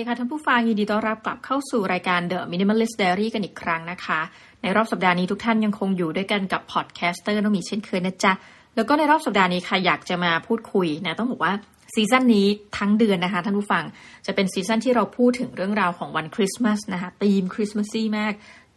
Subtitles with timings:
[0.00, 4.20] ดีค่ะท่านผู้ฟังยินดีต้อนรับกลับเข้าสู่รายการ The Minimalist's Diary กันอีกครั้งนะคะ
[4.62, 8.32] ในรอบสัปดาห์นี้ทุกท่านยังคงอยู่ด้วยกันกับ podcaster น้องมีเช่นเคยนะจ๊ะ
[8.76, 11.52] แล้วก็ในรอบสัปดาห์นี้ค่ะอยากจะมาพูดคุยนะต้องบอกว่า
[11.94, 12.46] season นี้
[12.78, 13.84] ทั้งเดือนนะคะ ท่านผู้ฟัง
[14.26, 18.32] จะเป็น season ที่เราพูดถึงเรื่องราวของวันคริสต์มาสนะคะ theme Christmassy มาก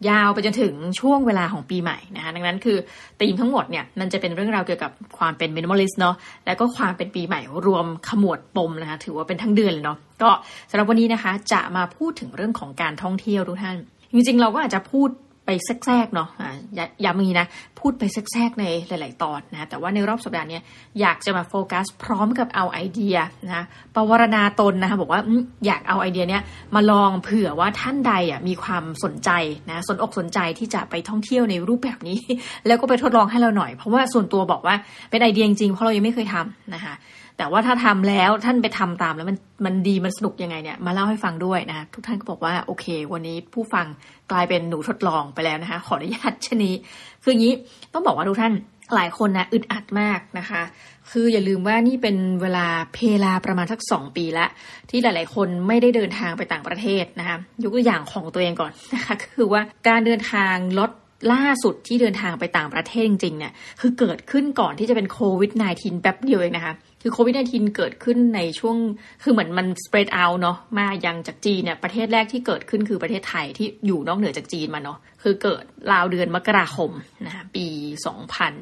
[0.08, 2.76] ยาวไปจนถึงช่วงเวลาของปีใหม่นะคะดังนั้นคือ
[3.20, 6.14] ธีมทั้งหมดเนี่ยมันจะเป็นเรื่องราวเกี่ยวกับความเป็น minimalist เนาะ
[6.46, 10.30] แล้วก็ความเป็นปีใหม่รวมขมวดปมนะคะถือว่าเป็นทั้งเดือนเลยเนาะก็
[10.70, 13.76] สำหรับวันนี้นะคะจะมาพูดถึงเรื่องของการท่องเที่ยวทุกท่าน
[14.14, 15.08] จริงๆ เราก็อาจจะพูด
[15.46, 16.28] ไปแทรกๆเนาะ
[16.76, 17.46] อย้ำมีนะ
[17.78, 20.60] พูดไปแทรกๆในหลาย ๆ ตอนนะ แต่ว่าในรอบสัปดาห์นี้
[21.00, 23.16] อยากจะมาโฟกัสพร้อมกับเอาไอเดีย
[23.54, 25.20] นะปวารณาตนนะคะบอกว่า
[25.66, 26.42] อยากเอาไอเดียเนี้ย
[26.74, 29.30] มาลองเผื่อว่าท่านใดอะมีความสนใจ
[29.70, 32.18] นะสนอกสนใจที่จะไปท่องเที่ยวในรูปแบบนี้
[32.66, 34.74] แล้วก็ไปทดลองให้เราหน่อย เพราะว่าส่วนตัวบอกว่า
[35.10, 36.94] เป็นไอเดียจริงๆเพราะเรายังไม่เคยทำนะคะ
[37.38, 43.86] แต่ว่าถ้าทำแล้วท่านไปทำตามแล้วมันมันดีมันสนุกยังไงเนี่ยมาเล่าให้ฟังด้วยนะทุกท่านก็บอกว่าโอเค วันนี้ผู้ฟัง
[44.32, 46.74] กลายเป็นหนูทดลองไปแล้วนะคะ ขออนุญาตชนี้
[47.22, 47.54] คืออย่างนี้
[47.92, 48.54] ต้องบอกว่าทุกท่าน
[48.94, 50.62] หลายคนนะอึดอัดมากนะคะ
[51.10, 54.46] คืออย่าลืมว่านี่เป็นเวลาเพลาประมาณสักสองปีละ
[54.90, 60.90] ที่หลาย ๆ คนไม่ได้เดินทางไปต่างประเทศนะคะยกตัวอย่างของตัวเองก่อนนะคะคือว่าการเดินทางลด
[61.32, 68.76] ล่าสุดที่เดินทางไปต่างประเทศจริงๆเนี่ยคือเกิดขึ้นก่อนที่จะเป็นโควิด -19 แป๊บเดียวเองนะคะ คือโควิด -19 เกิดขึ้นในช่วง
[69.22, 76.90] คือเหมือนมัน spread out เนาะมายังจากจีนเนี่ยประเทศแรกที่เกิดขึ้นคือประเทศไทยที่อยู่นอกเหนือจากจีนมาเนาะคือเกิดราวเดือนมกราคม
[77.26, 77.66] นะคะปี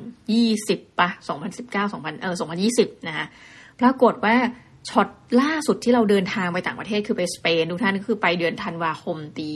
[0.03, 1.09] 2020ปะ
[1.51, 2.35] 2019 2000เออ
[2.71, 3.27] 2020นะคะ
[3.81, 4.37] ปรากฏว่า
[4.89, 5.09] ช็อต
[5.41, 9.49] ล่าสุดที่เราเดินทางไปต่างประเทศคือไปสเปนทุกท่านคือไปเดือนธันวาคมปี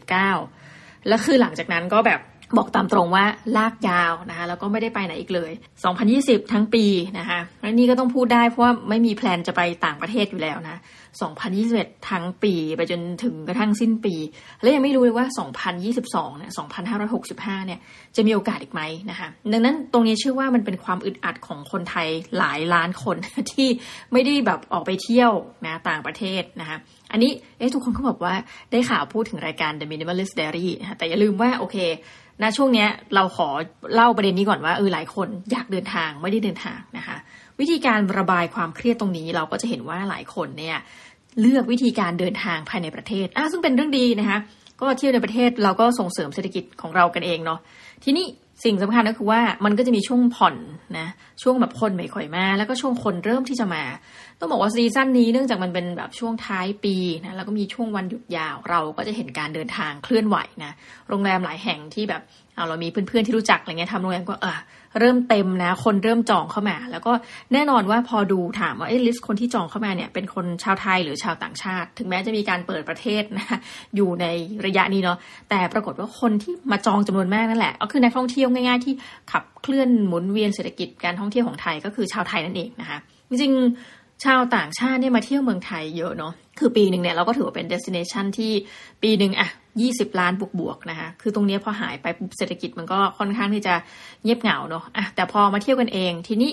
[0.00, 0.73] 2019
[1.08, 2.20] แล้วคือหลังจากนั้นก็แบบ
[2.56, 3.24] บอกตามตรงว่า
[3.56, 5.50] ลากยาวนะคะแล้วก็ไม่ได้ไปไหนอีกเลย
[6.02, 6.84] 2020 ทั้งปี
[7.18, 10.76] นะคะและนี่ก็ต้องพูดได้เพราะว่าไม่มีแพลนจะไปต่างประเทศอยู่แล้วนะ
[11.42, 14.14] 2021 ทั้งปีไปจนถึงกระทั่งสิ้นปี
[14.62, 15.26] และยังไม่รู้เลยว่า
[15.82, 16.52] 2022 เนี่ย
[17.04, 17.80] 2565 เนี่ย
[18.16, 22.08] จะมีโอกาสอีกไหมนะคะ ดังนั้นตรงนี้เชื่อว่ามันเป็นความอึดอัดของคนไทย
[22.38, 23.16] หลายล้านคน
[23.52, 23.68] ที่
[24.12, 25.32] ไม่ได้แบบออกไปเที่ยว
[25.64, 26.78] นะต่างประเทศนะคะ
[27.14, 28.34] อันนี้เอ๊ะทุกคนก็บอกว่า
[28.70, 31.76] ได้ข่าวพูดถึงรายการ The Minimalist Diary นะแต่อย่าลืมว่าโอเค
[32.42, 33.48] ณช่วงเนี้ยเราขอ
[33.94, 37.16] เล่าประเด็นนี้ก่อนว่าเออหลายคนอยากเดินทางไม่ได้เดินทางนะคะ
[37.60, 40.76] วิธีการระบายความเครียดตรงนี้เราก็จะเห็นว่าหลายคนเนี่ย
[41.40, 44.38] เลือกวิธีการเดินทางภายในประเทศอะซึ่งเป็นเรื่องดีนะคะ
[44.80, 47.60] ก็เที่ยวในประเทศเราก็ส่งเสริมเศรษฐกิจของเรากันเองเนาะ
[48.04, 48.26] ทีนี้
[48.62, 50.56] สิ่งสำคัญก็คือว่ามันก็จะมีช่วงผ่อน
[50.98, 51.08] นะ
[51.42, 53.84] ช่วงแบบคนไม่ค่อยมา แล้วก็ช่วงคนเริ่มที่จะมา
[54.40, 60.72] ต้องบอกว่าซีซั่นนี้เนื่องจากมันเป็นแบบช่วงท้ายปีนะแล้วก็มีช่วงวันหยุดยาวเราก็จะเห็นการเดินทางเคลื่อนไหวนะ
[61.08, 62.22] โรงแรมหลายแห่งที่แบบ
[62.54, 64.58] เอาเรามีเพื่อนๆที่รู้จักอะไรเงี้ยทำโรงแรมก็เออ
[65.00, 67.12] เริ่มเต็มนะ คนเริ่มจองเข้ามา แล้วก็
[67.52, 73.58] แน่นอนว่าพอดูถามว่าไอ้ลิสต์คนที่จองเข้ามาเนี่ยเป็นคนชาวไทยหรือชาวต่างชาติ ถึงแม้จะมีการเปิดประเทศนะ
[73.96, 74.26] อยู่ใน
[74.66, 75.18] ระยะนี้เนาะ
[75.50, 78.94] แต่ปรากฏว่าคนที่มาจองจำนวนมากนั่นแหละ ก็คือนักท่องเที่ยวง่าย ๆ ที่
[79.32, 82.98] ขับเคลื่อนหมุนเวียนเศรษฐกิจการท่องเที่ยวของไทยก็คือชาวไทยนั่นเองนะคะ
[83.28, 88.52] จริงๆ ชาวต่างชาติเนี่ยมาเที่ยวเมืองไทยเยอะเนาะคือปีหนึ่งเนี่ยเราก็ถือว่าเป็นเดสติเนชันที่
[89.02, 89.48] ปีหนึ่งอะ
[89.80, 92.06] ยี่สิบล้านบวกบวกนะคะ คือตรงนี้พอหายไป
[92.38, 93.74] เศรษฐกิจมันก็ค่อนข้างที่จะ
[94.22, 96.50] เงียบเหงาเนาะอะแต่พอมาเที่ยวกันเอง ทีนี้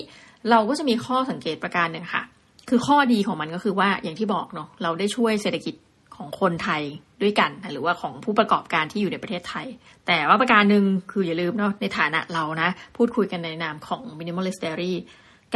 [0.50, 2.22] เราก็จะมีข้อสังเกตประการหนึ่งค่ะ
[2.68, 5.74] คือข้อดีของมันก็คือว่าอย่างที่บอกเนาะเราได้ช่วยเศรษฐกิจ
[6.16, 6.82] ของคนไทย
[7.22, 9.66] ด้วยกัน หรือว่าของผู้ประกอบการที่อยู่ในประเทศไทย
[10.06, 14.94] แต่ว่าประการหนึ่งคืออย่าลืมเนาะในฐานะเรานะ พูดคุยกันในนามของ Minimalist Diary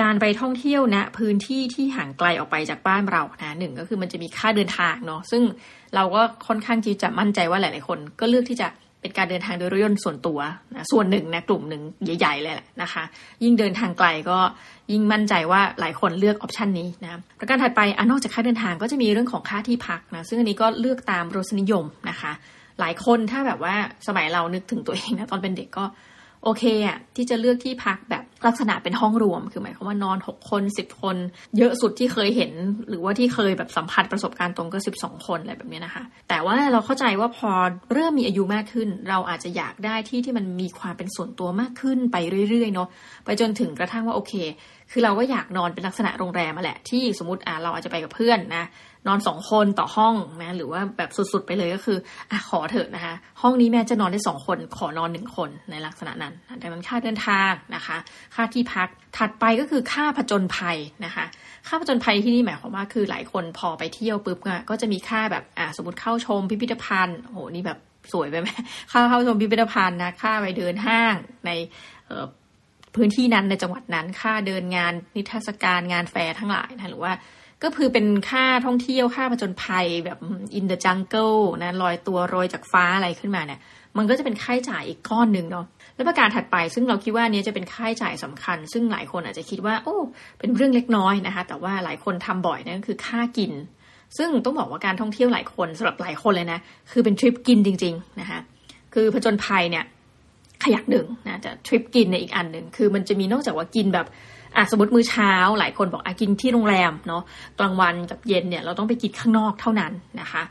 [0.01, 5.43] การไปท่องเที่ยวณนะพื้นที่ที่ห่างไกลออกไปจากบ้านเรานะหนึ่งก็คือมันจะมีค่าเดินทางเนาะซึ่ง
[5.95, 8.69] เราก็ค่อนข้างที่จะมั่นใจว่าหลาย ๆ คน ก็เลือกที่จะ
[9.01, 10.39] เป็นการเดินทางโดยรถยนต์ส่วนตัว
[10.75, 13.03] นะส่วนหนึ่งนะกลุ่มหนึ่งใหญ่ ๆ เลยแหละนะคะ
[13.45, 14.39] ยิ่งเดินทางไกลก็
[14.93, 22.33] ยิ่งมั่นใจว่าหลายคนเลือกออปชันนี้นะประการถัดไปอนอกจากค่าเดินทางก็จะมีเรื่องของค่าที่พักนะซึ่งอันนี้ก็เลือกตามรสนิยมนะคะ
[22.81, 23.75] หลายคนถ้าแบบว่า
[24.07, 25.85] สมัยเรานึกถึงตัวเองนะตอนเป็นเด็กก็
[26.45, 31.17] โอเคอะที่จะเลือกที่พักแบบลักษณะเป็นห้องรวม คือหมายความว่านอนหกคนสิบคน
[31.59, 32.53] เยอะสุดที่เคยเห็น
[32.89, 37.51] หรือว่าที่เคยแบบสัมผัสประสบการณ์ตรงก็สิบสองคนอะไรแบบนี้นะคะ แต่ว่าเราเข้าใจว่าพอ
[37.93, 42.17] เริ่มมีอายุมากขึ้น เราอาจจะอยากได้ที่ที่มันมีความเป็นส่วนตัวมากขึ้นไป
[42.51, 42.89] เรื่อยๆเนาะ
[43.25, 44.35] ไปจนถึงกระทั่งว่าโอเค
[44.93, 48.67] คือเราก็อยากนอนเป็นลักษณะโรงแรมมาแหละที่สมมติอ่าเราอาจจะไปกับเพื่อนนะ
[49.09, 51.99] นอนสองคนต่อห้องนะหรือว่าแบบสุดๆไปเลยก็คือ
[52.31, 57.97] อะขอเถอะนะคะ ห้องนี้แม่จะนอนได้สองคนขอนอนหนึ่งคนในลักษณะนั้นดังนั้นค่าเดินทางนะคะ
[58.35, 61.25] ค่าที่พัก ถัดไปก็คือค่าผจญภัยนะคะ
[61.69, 64.39] ค่าผจญภัยที่นี่หมายความว่าคือหลายคนพอไปเที่ยวปุ๊บ
[64.71, 67.79] ก็จะมีค่าแบบอะสมมติเข้าชมพิพิธภัณฑ์โหนี่แบบ
[68.13, 68.49] สวยไปไหม
[68.93, 71.15] ค่าเข้าชมพิพิธภัณฑ์นะค่าไปเดินห้าง
[71.47, 71.51] ใน
[72.95, 77.13] พื้นที่นั้นในจังหวัดนั้น ค่าเดินงานนิทรรศการงานแฟร์ทั้งหลายนะหรือว่า
[77.65, 80.19] ก็คือเป็นค่าท่องเที่ยวค่าผจญภัยแบบ
[80.59, 83.61] in the jungle นะลอยตัวโรยจากฟ้าอะไรขึ้นมาเนี่ย
[83.99, 89.97] มันก็จะเป็นค่าใช้จ่ายอีกก้อนหนึ่งเนาะแล้วประการถัดไปซึ่งเราคิดว่านี้จะเป็นค่าใช้จ่ายสำคัญ ซึ่งหลายคนอาจจะคิดว่า โอ้
[90.39, 93.53] เป็นเรื่องเล็กน้อยนะคะ แต่ว่าหลายคนทำบ่อยนั่นคือค่ากิน
[94.19, 96.59] ซึ่งต้องบอกว่าการท่องเที่ยวหลายคนสำหรับหลายคนเลยนะ
[96.91, 98.39] คือเป็นทริปกินจริง ๆนะคะ
[98.95, 99.85] คือผจญภัยเนี่ย
[100.65, 104.07] ขยักหนึ่งนะจะทริปกินในอีกอันหนึ่งคือมันจะมีนอกจากว่ากินแบบ
[104.57, 107.23] อะสมมติมื้อเช้า หลายคนบอกอะกินที่โรงแรมเนาะ
[107.59, 110.43] กลางวันกับเย็นเนี่ยเราต้องไปกินข้างนอกเท่านั้นนะคะ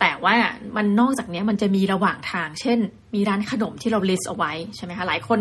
[0.00, 0.34] แต่ว่า
[0.76, 2.78] มันนอกจากนี้มันจะมีระหว่างทาง เช่น
[3.14, 5.38] มีร้านขนมที่เรา list เอาไว้ใช่ไหมคะหลายคน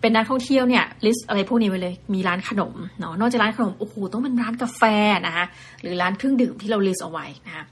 [0.00, 4.82] เป็นนักท่องเที่ยวเนี่ย list อะไรพวกนี้ไว้เลย มีร้านขนมเนาะนอกจากร้านขนมโอ้โหต้องเป็นร้านกาแฟ
[5.26, 5.46] นะคะ
[5.82, 7.64] หรือร้านเครื่องดื่มที่เรา list เอาไว้นะคะ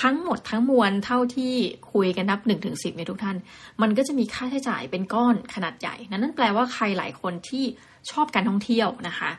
[0.00, 1.54] ทั้งหมดทั้งมวลเท่าที่
[1.92, 3.36] คุยกันนับหนึ่งถึงสิบในทุกท่าน
[3.82, 7.64] มันก็จะมีค่าใช้จ่ายเป็นก้อนขนาดใหญ่ นั่นแปลว่าใครหลายคนที่
[8.10, 9.30] ชอบการท่องเที่ยวนะคะ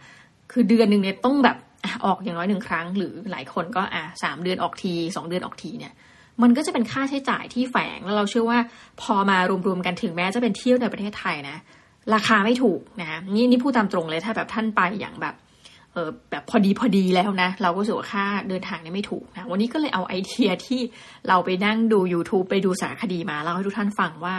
[0.51, 1.57] คือเดือนหนึ่งเนี่ยต้องแบบ
[2.05, 5.93] ออกอย่างน้อยหนึ่งครั้ง หรือหลายคนก็อะสามเดือนออกทีสองเดือนออกทีเนี่ย
[6.41, 8.59] มันก็จะเป็นค่าใช้จ่ายที่แฝงแล้วเราเชื่อว่า
[9.01, 9.37] พอมา
[9.67, 11.57] รวมๆกันถึงแม้จะเป็นเที่ยวในประเทศไทยนะ
[12.13, 15.35] ราคาไม่ถูกนะนี่นี่พูดตามตรงเลยถ้าแบบท่านไปอย่างแบบ
[15.93, 20.81] เออแบบพอดีพอดีแล้วนะ เราก็รู้สึกว่าค่าเดินทางนี่ไม่ถูกนะวันนี้ก็เลยเอาไอเดียที่
[21.27, 24.35] เราไปนั่งดู YouTube ไปดูสารคดีมาเล่าให้ทุกท่านฟังว่า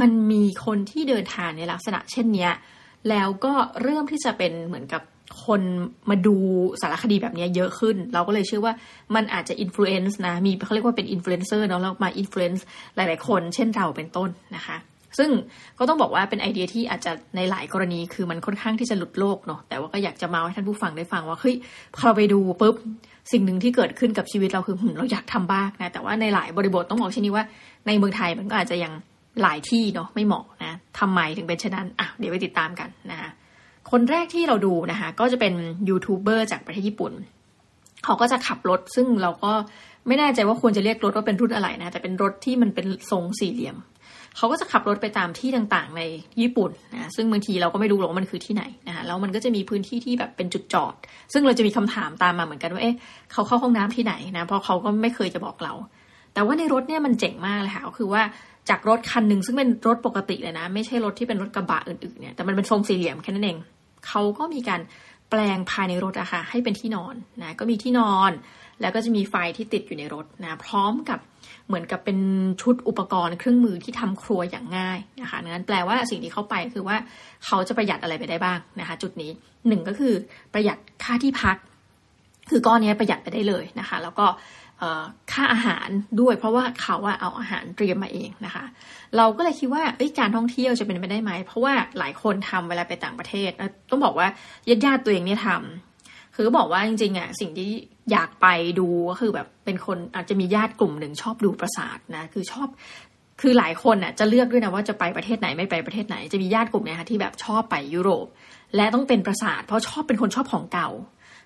[0.00, 2.52] มันมีคนที่เดินทางในลักษณะเช่นเนี้ย
[3.10, 3.52] แล้วก็
[3.82, 5.02] เริ่มที่จะเป็นเหมือนกับ
[5.46, 5.62] คน
[6.10, 6.36] มาดู
[6.82, 8.74] สารคดีแบบนี้เยอะขึ้น เราก็เลยเชื่อว่า
[9.14, 12.64] มันอาจจะ influence นะ มีเขาเรียกว่าเป็นอินฟลูเอนเซอร์เนาะแล้วมา influence
[12.96, 14.76] หลาย ๆ คน เช่นเราเป็นต้นนะคะ
[15.18, 15.30] ซึ่ง
[15.78, 21.54] ก็ต้องบอกว่าเป็นไอเดียที่อาจจะในหลายกรณีคือมันค่อนข้างที่จะหลุดโลกเนาะแต่ว่าก็อยากจะมาให้ท่านผู้ฟังได้ฟังว่าเฮ้ย
[21.94, 22.74] พอเราไปดูปุ๊บ
[23.32, 27.44] สิ่งหนึ่งที่เกิดขึ้นกับชีวิตเราคือเราอยากทำบ้างนะแต่ว่าในหลายบริบทต้องบอกเช่นนี้ว่า
[27.86, 28.92] ในเมืองไทยมันก็อาจจะยัง
[29.42, 33.30] หลายที่เนาะไม่เหมาะนะทำไมถึงเป็นเช่นนั้นอะเดี๋ยวไปติดตามกันนะคะ
[33.90, 35.54] คนแรกที่เราดูนะคะ ก็จะเป็น
[35.88, 37.12] ยูทูบเบอร์จากประเทศญี่ปุ่น
[38.04, 39.52] เขาก็จะขับรถ ซึ่งเราก็
[40.06, 43.76] ไม่แน่ใจว่าควรจะเรียกรถว่าเป็นรุ่นอะไรนะ แต่เป็นรถที่มันเป็นทรงสี่เหลี่ยม
[44.36, 46.02] เขาก็จะขับรถไปตามที่ต่างๆ ใน
[46.40, 50.94] ญี่ปุ่นนะ ซึ่งบางทีเราก็ไม่รู้หรอกว่ามันคือที่ไหนนะคะแล้วมันก็จะมีพื้นที่ที่แบบเป็นจุดจอด
[51.32, 52.96] ซึ่งเราจะมีคำถามตามมาเหมือนกันว่า เอ๊ะ
[53.32, 55.72] เขาเข้าห้องน้ำที่ไหนนะ เพราะเขาก็ไม่เคยจะบอกเรา
[56.34, 58.22] แต่ว่าในรถเนี่ยมันเจ๋งมากเลยค่ะก็คือว่า
[58.68, 63.58] จากรถคันหนึ่งซึ่งเป็นรถปกติเลยนะ ไม่ใช่รถที่เป็นรถกระบะอื่นๆเนี่ยแต่มันเป็นทรงสี่เหลี่ยมแค่นั้นเอง
[64.06, 64.80] เขาก็มีการ
[65.30, 68.32] แปลงภายในรถอะค่ะให้เป็นที่นอนนะก็มีที่นอน
[68.80, 71.18] แล้วก็จะมีไฟที่ติดอยู่ในรถนะพร้อมกับ
[71.66, 72.18] เหมือนกับเป็น
[72.62, 76.96] ชุดอุปกรณ์เครื่องมือที่ทำครัวอย่างง่ายนะคะนั้นแปลว่าสิ่งที่เขาไปคือว่า
[77.46, 79.30] เขาจะประหยัดอะไรไปได้บ้างนะคะ จุดนี้
[79.68, 80.14] หนึ่งก็คือ
[80.54, 81.56] ประหยัดค่าที่พัก
[82.50, 84.26] คือก้อนนี้ประหยัดไปได้เลยนะคะ แล้วก็
[85.32, 85.88] ค่าอาหาร
[86.20, 88.64] ด้วย เพราะว่าเขาว่าเอาอาหารเตรียมมาเองนะคะ
[89.16, 89.82] เราก็เลยคิดว่า
[90.18, 93.50] การท่องเที่ยวจะเป็นไปได้ไหม เพราะว่าหลายคนทำเวลาไปต่างประเทศ
[93.90, 94.28] ต้องบอกว่า
[94.68, 97.70] ญาติญาติตัวเองเนี่ยทำคือบอกว่าจริงๆอะสิ่งที่
[98.12, 98.46] อยากไป
[98.78, 102.68] ดูก็คือแบบเป็นคนอาจจะมีญาติกลุ่มหนึ่งชอบดูปราสาทนะคือชอบ
[103.40, 108.26] คือหลายคนอะจะเลือกด้วยนะว่าจะไปประเทศไหนไม่ไปประเทศไหนจะมีญาติกลุ่มเนี่ยค่ะที่แบบชอบไปยุโรป
[108.76, 110.88] และต้องเป็นปราสาท เพราะชอบเป็นคนชอบของเก่า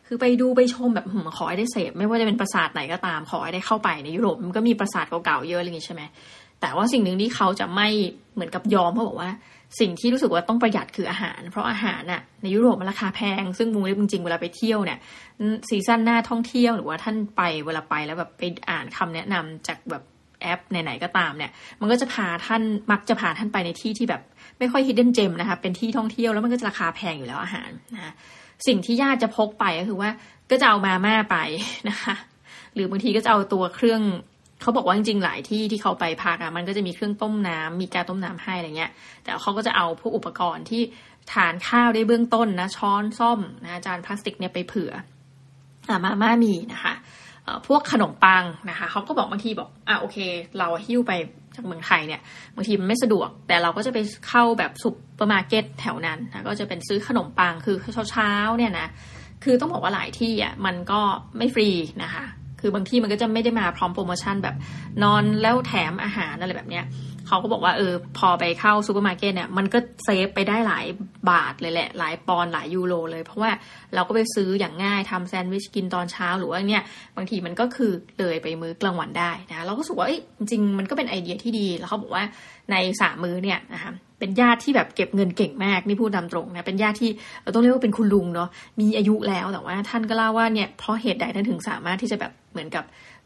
[0.06, 1.06] คือไปดูไปชมแบบ
[1.37, 6.03] ขอให้ได้เสพไม่ว่าจะเป็นปราสาทไหนก็ตามขอให้ได้เข้าไปในยุโรปมันก็มีปราสาทเก่าๆเยอะอะไรอย่างนี้ใช่ไหม
[6.61, 7.89] แต่ว่าสิ่งหนึ่งที่เขาจะไม่
[8.35, 9.31] เหมือนกับยอมเขาบอกว่า
[9.81, 14.99] สิ่งที่รู้สึกว่าต้องประหยัดคืออาหาร เพราะอาหารน่ะในยุโรปมันราคาแพง ซึ่งมุงเล็บจริงๆเวลาไปเที่ยวเนี่ย
[15.69, 20.02] ซีซั่นหน้าท่องเที่ยวหรือว่าท่านไปเวลาไปแล้วแบบไปอ่านคำแนะนำจากแบบ
[20.43, 21.50] แอปไหนๆก็ตามเนี่ย
[21.81, 22.62] มันก็จะพาท่าน
[22.93, 24.23] มักจะพาท่านไปในที่ที่แบบ
[24.59, 28.14] ไม่ค่อยฮิดเด้นเจมนะคะเป็นที่ท่องเที่ยวแล้วมันก็จะราคาแพงอยู่แล้วอาหารนะ
[28.66, 30.11] สิ่งที่ญาติจะพกไปก็คือว่า
[30.50, 31.37] ก็จะเอามาม่าไป
[31.88, 32.14] นะคะ
[32.75, 34.02] หรือบางทีก็จะเอาตัวเครื่อง
[34.62, 38.90] เขาบอกว่าจริงๆหลายที่ที่เขาไปพักอะมันก็จะมีเครื่องต้มน้ำมีการต้มน้ำให้อะไรเงี้ย
[39.23, 40.82] แต่เขาก็จะเอาพวกอุปกรณ์ที่
[41.32, 44.92] ทานข้าวได้เบื้องต้นนะช้อนส้อมนะจานพลาสติกเนี่ยไปเผื่อ
[45.88, 46.94] อามาม่ามีนะคะ
[47.67, 50.19] พวกขนมปังนะคะเขาก็บอกบางทีบอกอะโอเค
[50.59, 51.13] เราหิ้วไป
[51.57, 52.21] จากเมืองไทยเนี่ย
[52.57, 53.99] บางทีมันไม่สะดวก แต่เราก็จะไป
[54.29, 57.77] เข้าแบบซุปเปอร์มาร์เก็ตแถวนั้นนะก็จะเป็นซื้อขนมปังคือ
[58.11, 58.89] เช้าๆเนี่ยนะ
[59.45, 61.01] คือต้องบอกว่าหลายที่อะมันก็
[61.39, 61.69] ไม่ฟรี
[62.03, 62.25] นะคะ
[62.61, 64.57] คือบางที่มันก็จะไม่ได้มาพร้อมโปรโมชั่นแบบ
[65.03, 66.85] นอนแล้วแถมอาหารอะไรแบบเนี้ย
[67.28, 70.87] เขาก็บอกว่าเออพอไปเข้าซูเปอร์มาร์เก็ตเนี่ยมันก็ save ไปได้หลาย
[71.31, 73.50] บาทเลยแหละ หลายปอนด์หลายยูโรเลย เพราะว่า
[73.95, 76.83] เราก็ไปซื้ออย่างง่ายทำแซนด์วิชกินตอนเช้าหรือว่าเนี่ย
[77.16, 82.25] บางทีมันก็คือเลยไปมื้อกลางวันได้นะเราก็รู้สึกว่าจริงมันก็เป็นไอเดียที่ดี แล้วเขาบอกว่า
[82.71, 87.11] ในสามมื้อเนี่ยนะคะเป็นญาติที่แบบเก็บเงินเก่งมากนี่พูดตามตรงนะเป็นญาติที่
[87.43, 88.49] เราต้องเรียกว่าเป็นคุณลุงเนาะ
[88.81, 92.85] มีอายุแล้วแต่ว่าท่านก็เล่าว่าเนี่ยเพราะเหตุใดท่านถึงสามารถที่จะแบบเหมือนกับ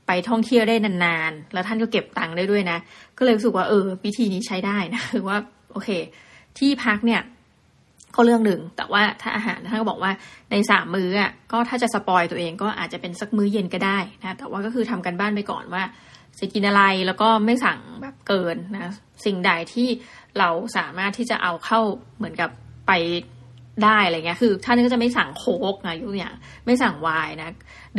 [0.09, 2.79] ไปท่องเที่ยวได้นานๆ แล้วท่านก็เก็บตังค์ได้ด้วยนะ
[3.19, 5.39] ก็เลยรู้สึกว่าเออวิธีนี้ใช้ได้นะคือว่า
[5.73, 5.89] โอเค
[6.59, 7.23] ที่พักเนี่ย
[8.15, 10.13] ก็เรื่องหนึ่ง แต่ว่าถ้าอาหารท่านก็บอกว่า
[10.51, 15.83] ในสามมื้ออะก็ถ้าจะสปอยตัวเองก็อาจจะเป็นสักมื้อเย็นก็ได้นะแต่ว่าก็คือทำกันบ้านไปก่อนว่า
[16.41, 18.93] จะกินอะไรแล้วก็ไม่สั่งแบบเกินนะ
[19.25, 19.89] สิ่งใดที่
[20.39, 21.81] เราสามารถที่จะเอาเข้า
[22.17, 22.51] เหมือนกับ
[22.87, 22.93] ไป
[23.85, 26.35] ได้อะไรเงี้ยคือท่านก็จะไม่สั่งโค้กนะยกอย่าง
[26.67, 27.51] ไม่สั่งไวน์นะ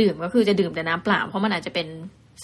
[0.02, 1.88] ดื่มก็คือจะดื่มแต่น้ำเปล่าเพราะมันอาจจะเป็น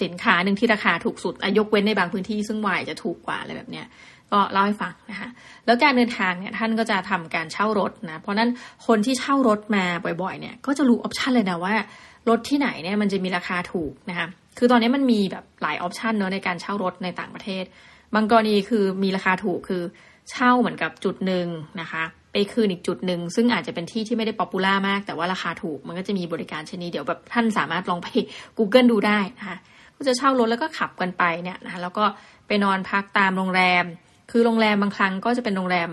[0.02, 3.86] สินค้าหนึ่งที่ราคาถูกสุดยกเว้นในบางพื้นที่ซึ่งไวน์จะถูกกว่าอะไรแบบเนี้ย
[4.32, 5.30] ก็เล่าให้ฟังนะคะ
[5.66, 8.50] แล้วการเดินทางเนี่ยท่านก็จะทำการเช่ารถนะเพราะนั้น
[8.88, 9.84] คนที่เช่ารถมา
[10.22, 11.74] บ่อยๆ เนี่ยก็จะรู้ option เลยนะว่า
[12.30, 14.28] รถที่ไหนเนี่ยมันจะมีราคาถูกนะคะ
[14.58, 17.64] คือตอนนี้มันมีแบบหลาย option เนาะในการเช่ารถในต่างประเทศ
[18.16, 19.84] บางกรณีคือมีราคาถูกคือ
[20.32, 21.48] เช่าเหมือนกับจุดหนึ่ง
[21.82, 22.04] นะคะ
[22.38, 28.08] ไปคืนอีกจุดหนึ่ง ซึ่งอาจจะเป็นที่ที่ไม่ได้ popular มาก แต่ว่าราคาถูกมันก็จะมีบริการชนิดเดี๋ยวแบบท่านสามารถลองไป
[28.58, 29.58] Google ดูได้นะคะ
[29.96, 32.06] ก็จะเช่ารถแล้วก็ขับกันไปเนี่ยนะคะแล้วก็
[32.48, 33.86] ไปนอนพักตามโรงแรม
[34.32, 35.90] คือโรงแรมบางครั้งก็จะเป็นโรงแรม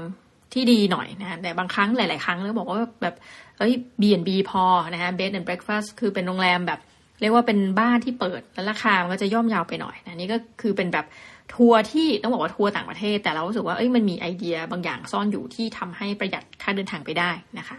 [0.53, 3.15] ที่ดีหน่อยนะแต่บางครั้งหลาย ๆ ครั้งแล้วบอกว่าแบบ
[3.59, 6.81] เอ้ย B&B พอนะคะ bed and breakfast คือเป็นโรงแรมแบบ
[7.21, 11.07] เรียกว่าเป็นบ้านที่เปิดแล้วราคามันก็จะย่อมยาวไปหน่อยนะนี่ก็คือเป็นแบบ
[11.55, 17.79] ทัวร์ที่ต้องบอกว่าทัวร์ต่างประเทศ แต่เรารู้สึกว่าเอ้ยมันมีไอเดียบางอย่างซ่อนอยู่ที่ทำให้ประหยัดค่าเดินทางไปได้นะคะ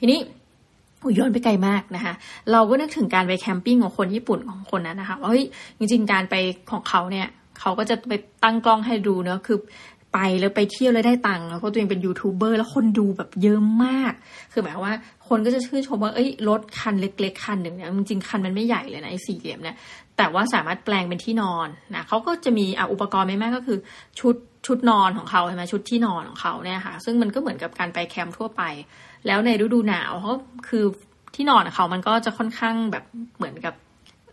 [0.00, 0.18] ทีนี้
[1.18, 2.14] ย้อนไปไกลมากนะคะ
[2.52, 5.44] เราก็นึกถึงการไปแคมปิ้งของคนญี่ปุ่นของคนนั้นนะคะว่าเฮ้ย
[5.78, 6.34] จริง ๆ การไป
[6.70, 7.28] ของเขาเนี่ย
[7.60, 8.12] เขาก็จะไป
[8.44, 9.58] ตั้งกล้องให้ดูเนาะคือ
[10.12, 14.12] ไปแล้วไปเที่ยวแล้วได้ตังค์แล้วก็ตัวเองเป็นยูทูบเบอร์แล้วคนดูแบบเยอะมาก
[14.52, 14.94] คือหมายว่า
[15.28, 19.76] คนก็จะชื่นชมว่าเอ้ยรถคันเล็ก ๆ คันหนึ่งเนี่ยจริงๆคันมันไม่ใหญ่เลยนะไอ้สี่เหลี่ยมเนี่ย
[20.16, 23.78] แต่ว่าสามารถแปลงเป็นที่นอนนะเขาก็จะมีอุปกรณ์ไม่มากก็คือ
[24.20, 24.34] ชุด
[24.66, 28.62] ชุดนอนของเขาใช่ไหมชุดที่นอนของเขาเนี่ยค่ะ ซึ่งมันก็เหมือนกับการไปแคมป์ทั่วไป
[29.26, 30.34] แล้วในฤดูหนาวเขา
[30.68, 30.84] คือ
[31.34, 33.04] ที่นอนของเขามันก็จะค่อนข้างแบบ
[33.36, 33.74] เหมือนกับ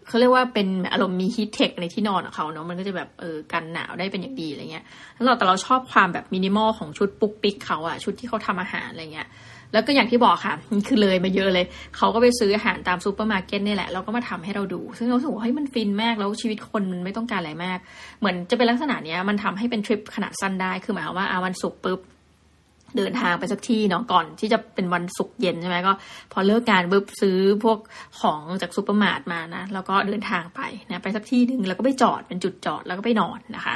[0.07, 4.85] เขาเรียกว่าเป็นอารมณ์มี Heattech ในที่นอนของเขาเนาะมันก็จะแบบเออกันหนาวได้เป็นอย่างดีอะไรเงี้ย
[5.15, 9.27] แล้วเราแต่เราชอบความแบบมินิมอลของชุดปุ๊กปิ๊กเขาอะชุดที่เขาทำอาหารอะไรเงี้ย
[9.73, 11.65] แล้วก็อย่างที่บอกค่ะนี่คือเลยมาเยอะเลย
[11.97, 17.79] เขาก็ไปซื้ออาหารตามซูเปอร์มาร์เก็ตนี่แหละแล้วก็มาทำให้เราดู ซึ่งเรารู้สึกว่าเฮ้ยมันฟินมากแล้วชีวิตคนมันไม่ต้องการอะไรมาก
[18.19, 21.99] เหมือนจะเป็นลักษณะเนี้ยมันทำให้เป็นทริปขนาดสั้นได้คือหมายความว่าอาวันศุกร์ปุ๊บ
[22.97, 25.93] เดินทางไปสักที่เนาะก่อนที่จะเป็นวันศุกร์เย็นใช่ไหมก็
[26.33, 27.77] พอเลิกงานปุ๊บซื้อพวก
[28.21, 33.75] ของจากซูเปอร์มาร์ทมานะแล้วก็เดินทางไปนะไปสักที่หนึ่งแล้วก็ไปจอดเป็นจุดจอดแล้วก็ไปนอนนะคะ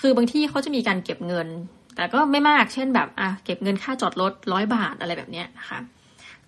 [0.00, 1.48] คือบางที่เขาจะมีการเก็บเงิน
[1.96, 5.78] แต่ก็ไม่มากเช่นแบบอะเก็บเงินค่าจอดรถร้อยบาทอะไรแบบเนี้ยนะคะ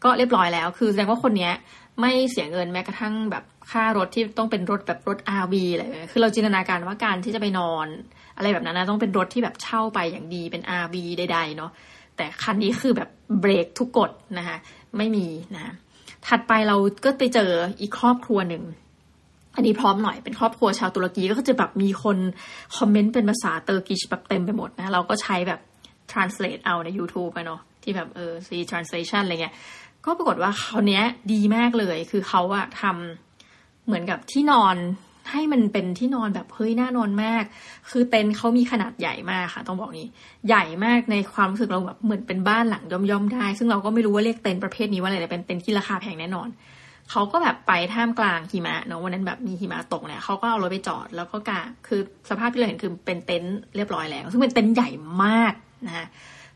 [0.05, 1.53] ก็เรียบร้อยแล้ว คือแสดงว่าคนเนี้ย
[2.01, 7.87] ไม่เสียเงินแม้กระทั่งแบบค่ารถที่ต้องเป็นรถแบบรถ RV อะไรคือเราจินตนาการว่าการที่จะไปนอน
[8.37, 11.71] อะไรแบบนั้นนะต้องเป็นรถที่แบบเช่าไปอย่างดีเป็น RV ใดๆเนาะ
[12.17, 13.09] แต่คันนี้คือแบบ
[13.41, 14.57] เบรกทุกกฎนะคะ
[14.97, 15.75] ไม่มีนะ
[16.27, 18.63] ถัดไปเราก็ไปเจออีกครอบครัวหนึ่ง
[19.57, 22.19] อันนี้พร้อมหน่อยเป็นครอบครัวชาวตุรกีก็จะแบบมีคน
[22.77, 25.61] คอมเมนต์เป็นภาษา Turkish แบบเต็มไปหมดนะเราก็ใช้แบบ
[26.11, 29.55] translate เอาใน YouTube ไปเนาะที่แบบเออ see translation อะไรเงี้ย
[30.05, 34.77] ก็ปรากฏว่าเขาเนี้ยดีมากเลย คือเขาอะทำเหมือนกับที่นอน
[35.31, 37.45] ให้มันเป็นที่นอนแบบเฮ้ยน่านอนมาก
[37.91, 40.09] คือเต็นท์เขามีขนาดใหญ่มากค่ะ ต้องบอกนี้
[40.49, 46.49] ใหญ่มากในความรู้สึกเราแบบเหมือนเป็นบ้านหลังย่อมๆได้ ซึ่งเราก็ไม่รู้ว่าเรียกเต็นท์ประเภทนี้ว่าอะไรแต่เป็นเต็นท์ที่ราคาแพงแน่นอน
[47.11, 52.01] เขาก็แบบไปท่ามกลางหิมะเนาะวันนั้นแบบมีหิมะตกเนี่ยเขาก็เอารถไปจอดแล้วก็กะคือ
[52.31, 54.91] สภาพที่เราเห็นคือเป็นเต็นท์เรียบร้อยแล้ว ซึ่งเป็นเต็นท์ใหญ่
[55.25, 55.53] มาก
[55.87, 56.07] นะ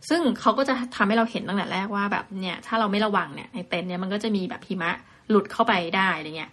[0.08, 4.90] ซึ่งเขาก็จะทำให้เราเห็นตั้งแต่แรกว่าแบบเนี่ยถ้าเราไม่ระวังเนี่ยในเต็นท์เนี่ยมันก็จะมีแบบหิมะ
[5.30, 6.50] หลุดเข้าไปได้อะไรเงี้ย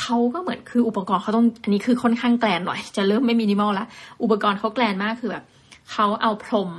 [0.00, 3.86] เขาก็เหมือนคืออุปกรณ์เขาต้องอันนี้คือค่อนข้างแกลนหน่อย จะเริ่มไม่มินิมอลละ
[4.22, 5.44] อุปกรณ์เขาแกลนมากคือแบบ
[5.92, 6.70] เขาเอาพรม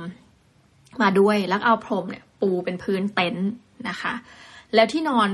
[1.02, 3.50] มาด้วยแล้วเอาพรมเนี่ย ปูเป็นพื้นเต็นท์
[3.88, 4.12] นะคะ
[4.74, 5.28] แล้วที่นอน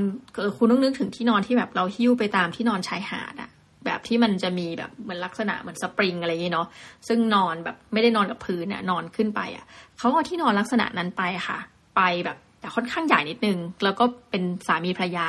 [0.56, 3.50] คุณต้องนึกถึงที่นอนที่แบบเราหิ้วไปตามที่นอนชายหาดอะ
[3.85, 6.68] แบบที่มันจะมีแบบเหมือนลักษณะเหมือนสปริงอะไรอย่างเงี้เนาะ
[7.09, 9.64] ซึ่งนอนแบบไม่ได้นอนกับพื้นอะนอนขึ้นไปอะ
[9.99, 11.59] เขาเอาที่นอนลักษณะนั้นไปค่ะ
[11.97, 15.26] ไปแบบแต่ค่อนข้างใหญ่นิดนึง แล้วก็เป็นสามีภรรยา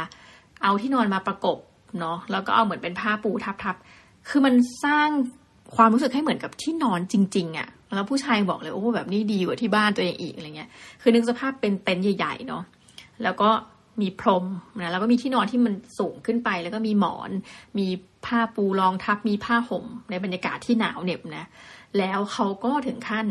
[0.63, 1.57] เอาที่นอนมาประกบ
[1.99, 3.31] เนาะแล้วก็เอาเหมือนเป็นผ้าปู
[3.63, 4.53] ทับๆคือมัน
[4.85, 5.09] สร้าง
[5.75, 10.69] ความรู้สึกให้เหมือนกับที่นอนจริง ๆอะ่ะ แล้วผู้ชายบอกเลยโอ้แบบนี้ดีกว่าที่บ้านตัวเองอีกอะไรเงี้ย
[11.01, 12.63] คือนึกสภาพเป็นเต็นท์ใหญ่ๆเนาะ
[13.23, 13.49] แล้วก็
[14.01, 14.45] มีพรม
[14.81, 17.29] นะแล้วก็มีที่นอนที่มันสูงขึ้นไป แล้วก็มีหมอน
[17.77, 17.87] มี
[18.25, 21.45] ผ้าปูรองทับ มีผ้าห่ม ในบรรยากาศที่หนาวเหน็บนะ
[21.97, 23.25] แล้วเขาก็ถึงขั้น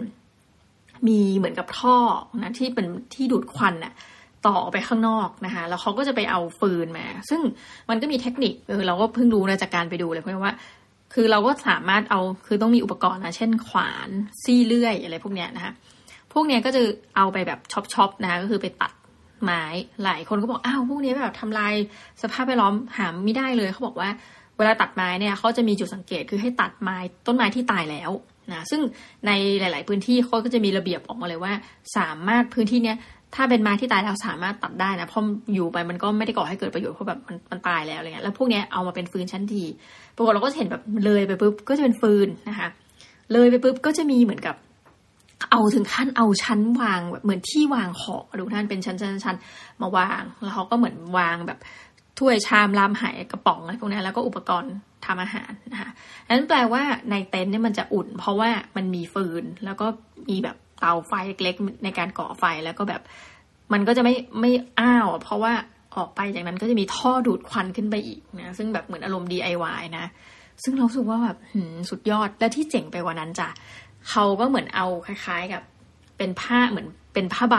[1.09, 1.97] มีเหมือนกับท่อ
[2.43, 3.93] นะที่เป็นที่ดูดควันอะ่ะ
[4.49, 7.41] ต่อไปข้างนอกนะคะ แล้วเขาก็จะไปเอาฟืนมา ซึ่ง
[7.91, 10.55] มันก็มีเทคนิคเออเราก็เพิ่งรู้นะจากการไปดูเลยเพราะว่า
[11.15, 14.09] คือเราก็สามารถเอาคือต้องมีอุปกรณ์นะเช่นขวาน
[14.43, 15.73] ซี่เลื่อยอะไรพวกเนี้ยนะคะ
[16.33, 16.81] พวกเนี้ยก็จะ
[17.17, 18.93] เอาไปแบบช็อปๆนะคะก็คือไปตัด
[19.45, 19.63] ไม้
[20.05, 21.75] หลายคนก็บอกอ้าวพวกนี้แบบทำลาย
[22.23, 24.11] สภาพแวดล้อมหามไม่ได้เลยเขาบอกว่า
[24.59, 28.11] เวลาตัดไม้เนี่ยเขาจะมีจุดสังเกตคือให้ตัดไม้ต้นไม้ที่ตายแล้ว
[28.53, 28.81] นะซึ่ง
[29.27, 31.53] ในหลาย ๆ พื้นที่เขาก็จะมีระเบียบออกมาเลยว่า
[31.97, 32.97] สามารถพื้นที่เนี้ย
[33.35, 35.23] ถ้าเป็นไม้ที่ตายแล้วสามารถตัดได้นะเพราะ
[35.55, 39.65] อยู่ไปมันก็ไม่ได้ก่อให้เกิดประโยชน์เพราะแบบมันมันตายแล้วอะไรเงี้ยแล้วพวกนี้เอามาเป็นฟืนชั้นดี
[40.17, 42.69] ปรากฏเราก็จะเห็นแบบเลยไปปุ๊บก็จะเป็นฟืนนะคะ
[43.33, 44.57] เลยไปปุ๊บก็จะมีเหมือนกับ
[45.51, 49.37] เอาถึงขั้นเอาชั้นวางแบบเหมือนที่วางของดูท่านเป็นชั้นชั้นชั้น
[49.83, 51.59] มาวาง แล้วเขาก็เหมือนวางแบบ
[52.19, 54.75] ถ้วยชามลามหายกระป๋องอะไรพวกนี้แล้วก็อุปกรณ์
[55.07, 55.91] ทำอาหารนะคะ
[56.29, 59.87] นั้นแปลว่าในเต็นท์เนี่ยมันจะอุ่น เพราะว่ามันมีฟืนแล้วก็
[60.31, 63.03] มีแบบ เตาไฟเล็กๆในการก่อไฟแล้วก็แบบ
[63.73, 65.53] มันก็จะไม่ไม่อ้าวเพราะว่า
[65.97, 70.07] ออกไปจากนั้นก็จะมีท่อดูดควันขึ้นไปอีกนะ ซึ่งแบบเหมือนอารมณ์ DIY นะ
[70.63, 71.39] ซึ่งเราสึกว่าแบบ
[71.91, 73.49] สุดยอดและที่เจ๋งไปกว่านั้นจ้ะ
[74.11, 75.63] เขาก็เหมือนเอาคล้าย ๆกับ
[76.19, 77.59] เป็นผ้าเหมือนเป็นผ้าใบ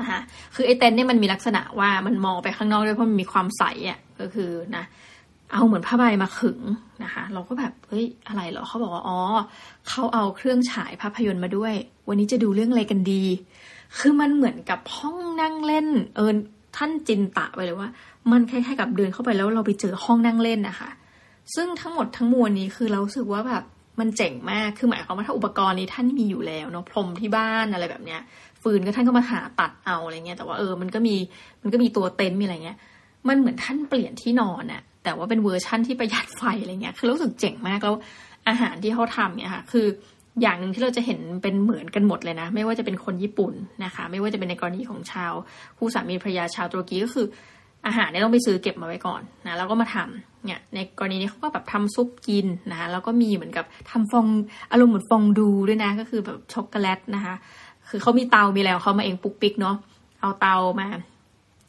[0.00, 0.20] นะคะ
[0.54, 4.84] คือไอเต็นท์เนี่ยมันมีลักษณะว่ามันมองไปข้างนอกด้วยเพราะมันมีความใสอะก็คือนะ
[5.52, 6.60] เอาเหมือนผ้าใบมาขึง
[7.04, 9.18] นะคะ เราก็แบบเฮ้ยอะไรเหรอเขาบอกว่าอ๋อ
[9.88, 11.74] เขาเอาเครื่องฉายภาพยนตร์มาด้วย
[12.08, 13.22] วันนี้จะดูเรื่องอะไรกันดี
[13.98, 16.32] คือมันเหมือนกับห้องนั่งเล่น เออ
[16.76, 17.88] ท่านจินตะไปเลยว่า
[18.32, 20.90] มันคล้ายๆกับเดินเข้าไปแล้วเราไปเจอห้องนั่งเล่นนะคะ
[21.54, 23.64] ซึ่งทั้งหมดทั้งมวลนี้คือเราสึกว่าแบบ
[24.00, 28.20] มันเจ๋งมาก คือหมายความว่าถ้าอุปกรณ์นี้ท่านมีอยู่แล้วเนาะพรมที่บ้านอะไรแบบเนี้ย
[28.62, 31.14] ฟืนก็ท่านก็มาหาตัดเอาอะไรเงี้ย แต่ว่าเออ มันก็มี
[31.62, 32.78] มันก็มีตัวเต็นท์มีอะไรเงี้ย
[33.28, 37.94] มันเหมือนท่านเปลี่ยนที่นอนอะ แต่ว่าเป็นเวอร์ชั่นที่ประหยัดไฟอะไรเงี้ย คือรู้สึกเจ๋งมากแล้ว
[38.48, 39.86] อาหารที่เขาทำเนี่ยค่ะ คือ
[40.42, 43.52] อย่างหนึ่งที่เราจะเห็นเป็นเหมือนกันหมดเลยนะ ไม่ว่าจะเป็นคนญี่ปุ่น
[43.84, 45.32] นะคะ ไม่ว่าจะเป็นในกรณีของชาว
[45.78, 47.26] คู่สามีภรรยาชาวตุรกีก็คือ
[47.86, 54.26] อาหารเนี่ยต้องไปซื้อเก็บมาไว้ก่อนนะแล้วก็มาทำเนี่ยในกรณีนี้เขาก็แบบทำซุปกินนะแล้วก็มีเหมือนกับทำฟอง
[54.72, 57.34] อารมณ์เหมือนฟองดูด้วยนะ ก็คือแบบช็อกโกแลตนะคะ
[57.88, 59.76] คือเขามีเตามีแล้วเขามาเองปุ๊กปิ๊กเนาะ
[60.20, 60.86] เอาเตามา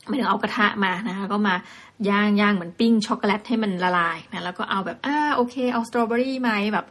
[0.07, 1.55] ไม่ถึงเอากระทะมานะคะก็มา
[2.09, 6.85] ย่างย่างเหมือนปิ้งช็อกโกแลตให้มันละลายนะแล้วก็เอาแบบอ่าโอเคเอาสตรอเบอรี่ไหมแบบ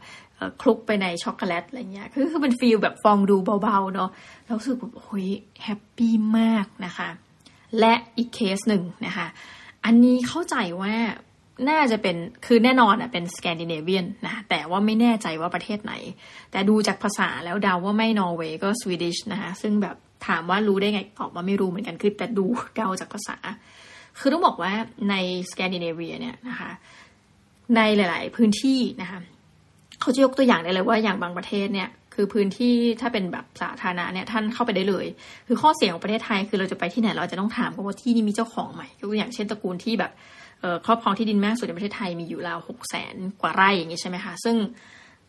[0.62, 4.10] คลุกไปในช็อกโกแลตอะไรเงี้ยคือคือเป็น feel แบบฟองดูเบาๆเนาะ
[4.46, 5.26] เราสึกแบบโอ้ย
[5.64, 7.08] แฮปปี้มากนะคะ
[7.78, 9.26] และอีกเคสหนึ่งนะคะ
[9.84, 10.94] อันนี้เข้าใจว่า
[11.68, 15.92] น่าจะเป็นคือแน่นอนอะเป็นสแกนดิเนเวียนนะแต่ว่าไม่แน่ใจว่าประเทศไหน
[16.50, 23.36] แต่ดูจากภาษาแล้วเดาว่าไม่นอร์เวย์ก็ Swedish นะคะซึ่งแบบถามว่ารู้ได้ไงตอบว่าไม่รู้เหมือนกันคือแต่ดูเดาจากภาษา
[24.20, 24.72] คือต้องบอกว่า
[25.10, 25.14] ใน
[25.50, 26.70] สแกนดิเนเวียเนี่ยนะคะ
[27.76, 29.20] ในหลาย ๆ พื้นที่นะคะ
[30.00, 35.06] เขาจะยกตัวอย่างได้เลยว่าอย่างบางประเทศเนี่ยคือพื้นที่ถ้าเป็นแบบสาธารณะเนี่ยท่านเข้าไปได้เลย
[35.46, 40.12] คือข้อเสียของประเทศไทยคือเราจะไปที่ไหนเราจะต้องถามว่าที่นี้มีเจ้าของไหมยกตัวอย่างเช่นตระกูลที่แบบ
[40.86, 44.56] ครอบครองที่ดินมากสุดในประเทศไทยมีอยู่ราวหกแสนกว่าไร่อย่างนี้ใช่ไหมคะซึ่ง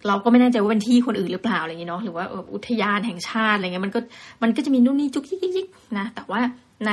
[0.08, 4.00] เราก็ไม่แน่ใจว่าเป็นที่คนอื่นหรือเปล่าอะไรอย่างนี้เนาะหรือว่าอุทยานแห่งชาติอะไรเงี้ยมันก็
[4.44, 6.42] มันก็จะมีนู่นนี่จุกยิกยิกนะแต่ว่า
[6.88, 6.92] ใน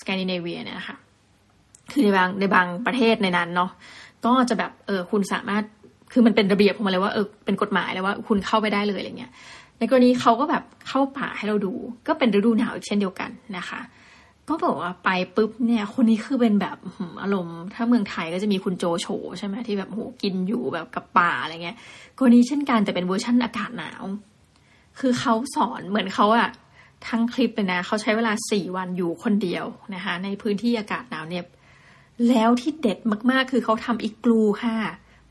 [0.00, 0.96] สแกนดิเนเวียเนี่ยนะคะ
[1.90, 3.70] คือในบางในบางประเทศในนั้นเนาะ
[4.24, 5.64] ก็จะแบบเออคุณสามารถ
[6.12, 9.32] คือมันเป็นระเบียบของมันเลยว่าเออเป็นกฎหมายเลยว่าคุณเข้าไปได้เลยอะไรเงี้ย
[9.78, 11.72] ในกรณีเขาก็แบบเข้าป่าให้เราดู
[12.06, 13.80] ก็เป็นฤดูหนาวอีกเช่นเดียวกันนะคะ
[14.48, 16.76] ก็บอกว่าไปปุ๊บเนี่ย คนนี้คือเป็นแบบ
[17.22, 19.06] อารมณ์ ถ้าเมืองไทยก็จะมีคุณโจโฉ
[19.38, 21.76] ใช่ไหมที่แบบโหกินอยู่แบบกับป่าอะไรเงี้ย
[22.18, 24.02] คนนี้เช่นกันแต่เป็นเวอร์ชั่นอากาศหนาว
[25.00, 26.48] คือเขาสอนเหมือนเขาอะ
[27.08, 31.44] ทั้งคลิปเลยนะเขาใช้เวลาสี่วันอยู่คนเดียวนะคะ ในพื้นที่อากาศหนาวเนี่ย
[32.28, 32.98] แล้วที่เด็ด
[33.30, 34.76] มากๆ คือเขาทำอีกลูค่ะ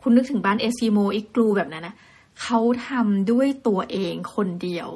[0.02, 1.95] คุณนึกถึงบ้านเอซิโมอีกลูแบบนั้นนะ
[2.41, 4.89] เขาทำด้วยตัวเองคนเดียว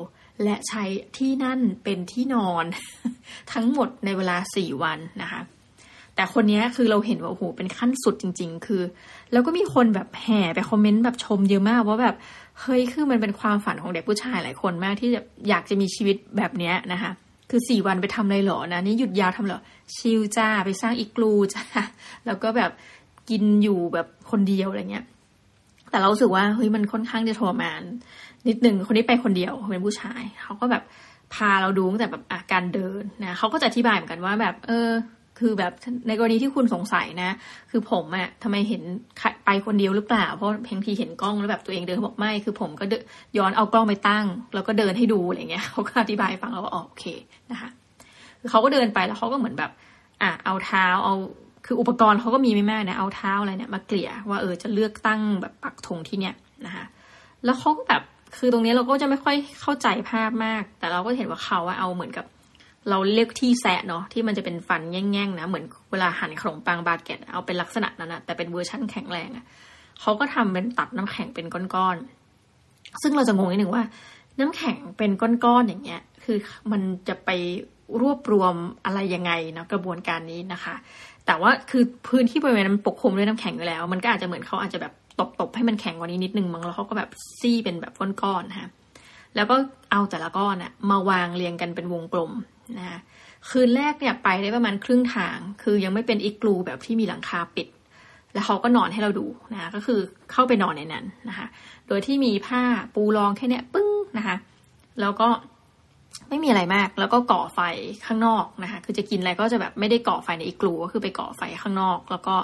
[0.43, 0.83] และใช้
[1.17, 2.65] ที่นั่นเป็นที่นอน
[3.53, 5.41] ทั้งหมดในเวลาสี่วันนะคะ
[6.15, 8.81] แต่คนนี้คือเราเห็นว่าโอ้โหเป็นขั้นสุดจริง ๆ คือ
[9.31, 12.15] แล้วก็มีคนแบบแห่ไปคอมเมนต์แบบชมเยอะมากว่าแบบ
[12.61, 15.09] เฮ้ยคือมันเป็นความฝันของเด็กผู้ชายหลายคนมากที่
[15.49, 17.11] อยากจะมีชีวิตแบบนี้นะคะ
[17.51, 19.59] คือสี่วันไปทำอะไรหรอนะนี่หยุดยาวทำหรอ
[19.95, 21.63] ชิลจ้าไปสร้างอีกลูจ้า
[22.25, 22.71] แล้วก็แบบ
[23.29, 25.05] กินอยู่แบบคนเดียวอะไรเงี้ย
[25.89, 27.81] แต่เราสึกว่าเฮ้ยมันค่อนข้างจะทรมาน
[28.47, 30.83] นิดหนึ่งคนนี้ไปคนเดียวเป็นผู้ชายเขาก็แบบ
[31.33, 34.89] พาเราดูตั้งแต่แบบอาการเดินนะเขาก็จะอธิบายเหมือนกันว่าแบบ เออ
[35.41, 35.73] คือแบบ
[36.07, 37.31] ในกรณีที่คุณสงสัยนะ
[37.71, 38.81] คือผมอะทำไมเห็น
[39.45, 42.85] ไปคนเดียวหรือเปล่า เพราะเพียงทีเห็นกล้องแล้วแบบตัวเองเดินเขาบอกไม่ คือผมก็
[43.37, 47.05] ย้อนเอากล้องไปตั้ง แล้วก็เดินให้ดูอะไรเงี้ยเขาก็อธิบายฟังเราว่าอ๋อโอเค
[47.51, 47.69] นะคะ
[48.41, 49.71] คเขาก็เดินไปแล้วเขาก็เหมือนแบบ
[50.21, 51.13] อะเอาเท้าเอา
[51.65, 56.85] คืออุปกรณ์เขาก็มีไม่มากนะ เอาเท้าอะไรเนี่ยมาเกลี่ยว่าเออจะเลือกตั้งแบบปักธงที่เนี้ยนะคะ
[57.45, 58.01] แล้วเขาก็แบบ
[58.37, 62.25] คือตรงนี้เราก็จะไม่ค่อยเข้าใจภาพมาก แต่เราก็เห็นว่าเขาเอาเหมือนกับ
[62.89, 69.45] เราเรียกที่แซะเนาะที่มันจะเป็นฟันแง่งๆนะเหมือนเวลาหั่นขนมปังบาเกตเอาเป็นลักษณะนั้นนะแต่เป็นเวอร์ชั่นแข็งแรงอะ
[70.01, 73.83] เขาก็ทำเป็นตัดน้ำแข็งเป็นก้อนๆซึ่งเราจะงงนิดหนึ่งว่า
[74.39, 76.37] น้ำแข็งเป็นก้อนๆอย่างเงี้ย คือ
[76.71, 77.29] มันจะไป
[78.01, 78.53] รวบรวม
[78.85, 80.75] อะไรยังไงนะกระบวนการนี้นะคะ
[81.25, 84.93] แต่ว่าคือพื้นที่บริเวณนั้นปกคลุมด้วยน้ำแข็งอยู่แล้ว มันก็อาจจะเหมือนเขาอาจจะแบบ
[85.39, 88.69] ตบๆให้มันแข็งกว่านี้นิดนึงมั้งแล้วเขาก็แบบซี่เป็นแบบก้อนๆนะคะ
[89.35, 89.55] แล้วก็
[89.91, 92.31] เอาแต่ละก้อนอะมาวางเรียงกันเป็นวงกลม
[92.77, 92.99] นะคะ
[93.49, 97.67] คืนแรกเนี่ยไปได้ประมาณครึ่งทาง คือยังไม่เป็นอีกลูแบบที่มีหลังคาปิด
[98.33, 99.99] แล้วเขาก็นอนให้เราดูนะคะก็คือ
[100.31, 101.47] เข้าไปนอนในนั้นนะคะ
[101.87, 102.61] โดยที่มีผ้า
[102.95, 104.35] ปูรองแค่เนี้ยปึ้งนะคะ
[105.01, 105.27] แล้วก็
[106.29, 107.59] ไม่มีอะไรมาก แล้วก็ก่อไฟ
[108.05, 112.35] ข้างนอกนะคะ คือจะกินอะไรก็จะแบบไม่ได้ก่อไฟในอีกลูก็คือไปก่อไฟข้างนอก แล้วก็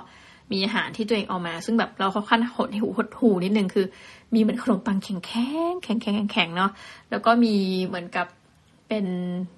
[0.51, 3.85] มีอาหารที่ตัวเองเอามา ซึ่งแบบเราเขาขั้นหดหูหดหูนิดนึงคือ
[4.33, 6.71] มีเหมือนขนมปังแข็งแข็งแข็งแข็งแข็งเนาะ
[7.09, 8.27] แล้วก็มีเหมือนกับ
[8.87, 9.05] เป็น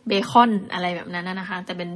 [0.08, 1.90] เบคอนอะไรแบบนั้นนะคะ แต่เป็น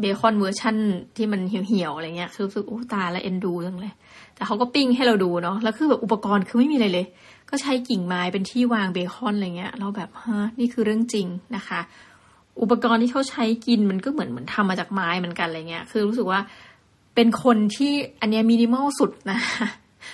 [0.00, 0.76] เบคอนเวอร์ชั่น
[1.16, 3.94] ที่มันเหี่ยวๆอะไรเงี้ย คือรู้สึกโอ้ตาและเอ็นดูจังเลย
[4.34, 7.06] แต่เขาก็ปิ้งให้เราดูเนาะ แล้วคือแบบอุปกรณ์คือไม่มีอะไรเลย
[7.50, 11.80] ก็ใช้กิ่งไม้เป็นที่วางเบคอนอะไรเงี้ย เราแบบฮะนี่คือเรื่องจริงนะคะ
[12.60, 16.40] อุปกรณ์ที่เขาใช้กินมันก็เหมือนเหมือนทำมาจากไม้เหมือนกันอะไรเงี้ย คือรู้สึกว่า
[17.14, 19.38] เป็นคนที่อันนี้มินิมอลสุดนะ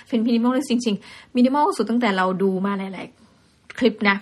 [0.07, 3.05] เป็นมินิมอลเลยจริงๆมินิมอลสุดตั้งแต่เราดูมาหลาย
[3.41, 4.15] ๆ คลิปนะ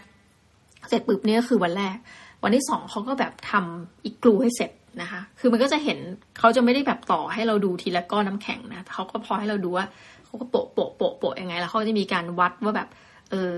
[0.88, 1.97] เสร็จปุ๊บนี่ก็คือวันแรก
[2.43, 4.71] วันที่สองเขาก็แบบทำอีกกลูให้เสร็จ
[5.02, 5.99] นะคะ คือมันก็จะเห็น
[6.39, 9.86] เขาจะไม่ได้แบบต่อให้เราดูทีละก้อนน้ำแข็งนะเขาก็พอให้เราดูว่า
[10.25, 12.88] เขาก็โปะโปะโปะโปะยังไง แล้วเขาจะมีการวัดว่าแบบ
[13.32, 13.54] เออ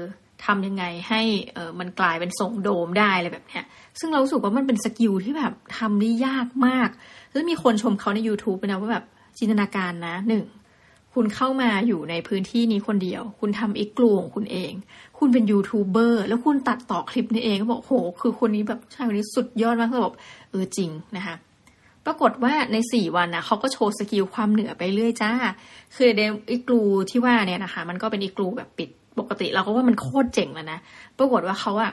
[0.46, 1.22] ทำยังไงให้
[1.54, 3.64] เออมันกลายเป็นทรงโดมได้อะไรแบบเนี้ย
[4.00, 6.90] ซึ่งเราสึกว่ามันเป็นสกิลที่แบบทำได้ยากมาก
[7.32, 9.06] แล้วมีคนชมเขาใน YouTube นะว่าแบบ
[9.38, 10.46] จินตนาการนะหนึ่ง
[11.14, 14.72] คุณเข้ามาอยู่ในพื้นที่นี้คนเดียว คุณทำอีกกลูของคุณเอง
[15.18, 20.16] คุณเป็นยูทูบเบอร์แล้วคุณตัดต่อคลิปนี่เองก็บอกโห คือคนนี้แบบชายคนนี้สุดยอดมากเลยบอก
[20.50, 21.36] เออจริงนะคะ
[22.06, 25.32] ปรากฏว่าในสี่วันนะเขาก็โชว์ skill ความเหนือไปเรื่อยจ้า
[25.96, 30.80] คือเดิมอีกลูที่ว่าเนี่ยนะคะ มันก็เป็นอีกลูแบบปิดปกติเราก็ว่ามันโคตรเจ๋งแล้วนะ
[31.18, 31.92] ปรากฏว่าเขาอะ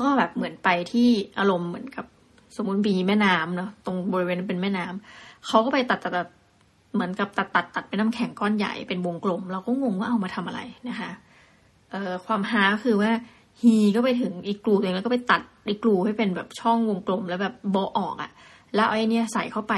[0.00, 2.04] ก็แบบเหมือนไปที่อารมณ์เหมือนกับ
[2.56, 6.28] สมมติมีแม่น้ำเนาะตรงบริเวณเป็นแม่น้ำเขาก็ไปตัดตัด
[6.94, 11.10] เหมือนกับตัดตัดตัดเป็นน้ำแข็งก้อนใหญ่เป็นวงกลม เราก็งงว่าเอามาทำอะไรนะคะ
[11.90, 13.10] เอ่อความฮาก็คือว่า
[13.62, 18.30] ฮีก็ไปถึงอีกกลูตัวเองแล้วก็ไปตัดอีกกลูให้เป็นแบบช่องวงกลมแล้วแบบโบออกอะ่ะ
[18.76, 19.74] แล้วไอ้เนี่ยใส่เข้าไป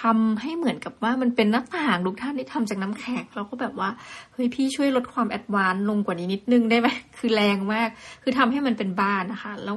[0.00, 3.90] ทำให้เหมือนกับว่ามันเป็นหน้าต่างทุกท่านที่ทำจากน้ำแข็งเราก็แบบว่า
[4.32, 7.88] เฮ้ยพี่ช่วยลดความแอดวานซ์ลงกว่านี้นิดนึงได้ไหมคือแรงมาก
[8.22, 9.76] คือทำให้มันเป็นบ้านนะคะ แล้ว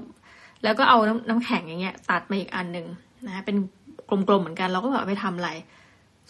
[0.64, 2.88] แล้วก็เอาน้ำน้ำแข็งอย่างเงี้ยตัดมาอีกอันหนึ่ง
[3.28, 3.56] นะเป็น
[4.10, 5.50] กลมๆเหมือนกันเราก็แบบไปทำอะไร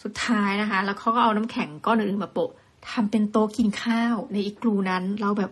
[0.02, 2.50] สุดท้ายนะคะ แล้วเขาก็เอาน้ำแข็งก้อนอื่นๆมาโปะ
[2.90, 5.50] ทำเป็นโต๊ะกินข้าวในอีกรูนั้น เราแบบ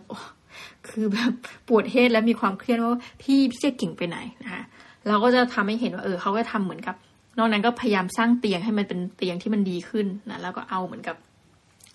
[0.87, 1.31] คือแบบ
[1.67, 4.63] ปวดเฮดและมีความเครียดว่าพี่พี่จะเก่งไปไหนนะคะ
[5.07, 6.95] เราก็จะทำให้เห็นว่าเออเขาก็ทำเหมือนกับ
[7.37, 11.15] นอกนั้นก็พยายามสร้างเตียงให้มันเป็นเตียงที่มันดีขึ้นนะแล้วก็เอาเหมือนกับ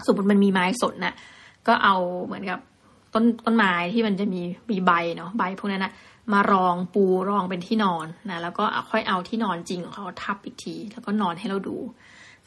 [0.07, 1.15] สมมติมันมีไม้สนนะ่ะ
[1.69, 2.59] ก็เอาเหมือนกับ
[3.15, 5.93] ต้นต้นไม้ที่มันจะมีมีใบเนาะใบพวกนั้นนะ
[6.33, 11.77] มารองปูรองเป็นที่นอนนะแล้วก็ค่อยเอาที่นอนจริงของเขาทับอีกที แล้วก็นอนให้เราดู